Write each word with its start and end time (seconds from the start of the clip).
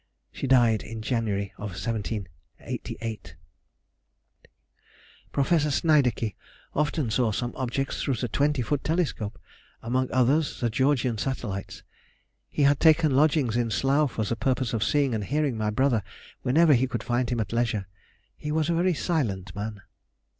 (She 0.31 0.47
died 0.47 0.81
in 0.81 1.03
January 1.03 1.53
of 1.57 1.73
1788.) 1.73 3.35
Professor 5.31 5.69
Snaidecky 5.69 6.33
often 6.73 7.11
saw 7.11 7.31
some 7.31 7.53
objects 7.55 8.01
through 8.01 8.15
the 8.15 8.27
twenty 8.27 8.63
foot 8.63 8.83
telescope, 8.83 9.37
among 9.83 10.11
others 10.11 10.59
the 10.59 10.71
Georgian 10.71 11.19
satellites. 11.19 11.83
He 12.49 12.63
had 12.63 12.79
taken 12.79 13.15
lodgings 13.15 13.55
in 13.55 13.69
Slough 13.69 14.09
for 14.13 14.23
the 14.25 14.35
purpose 14.35 14.73
of 14.73 14.83
seeing 14.83 15.13
and 15.13 15.23
hearing 15.23 15.55
my 15.55 15.69
brother 15.69 16.01
whenever 16.41 16.73
he 16.73 16.87
could 16.87 17.03
find 17.03 17.29
him 17.29 17.39
at 17.39 17.53
leisure; 17.53 17.85
he 18.35 18.51
was 18.51 18.71
a 18.71 18.73
very 18.73 18.95
silent 18.95 19.55
man. 19.55 19.81